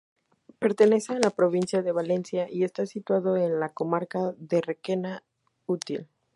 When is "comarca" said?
3.71-4.33